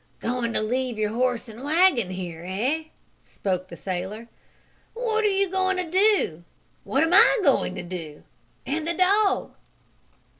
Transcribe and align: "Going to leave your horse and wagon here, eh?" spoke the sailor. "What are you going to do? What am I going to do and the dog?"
"Going 0.19 0.51
to 0.53 0.61
leave 0.63 0.97
your 0.97 1.11
horse 1.11 1.47
and 1.47 1.63
wagon 1.63 2.09
here, 2.09 2.43
eh?" 2.43 2.85
spoke 3.23 3.67
the 3.67 3.75
sailor. 3.75 4.29
"What 4.95 5.23
are 5.23 5.27
you 5.27 5.47
going 5.47 5.77
to 5.77 5.87
do? 5.87 6.43
What 6.83 7.03
am 7.03 7.13
I 7.13 7.37
going 7.43 7.75
to 7.75 7.83
do 7.83 8.23
and 8.65 8.87
the 8.87 8.95
dog?" 8.95 9.51